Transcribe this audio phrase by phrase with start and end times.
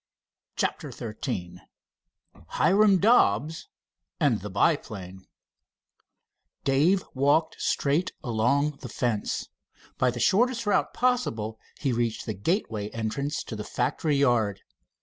[0.55, 1.61] CHAPTER XIII
[2.47, 3.67] HIRAM DOBBS
[4.19, 5.27] AND THE BIPLANE
[6.63, 9.49] Dave walked straight along the fence.
[9.99, 14.61] By the shortest route possible he reached the gateway entrance to the factory yard.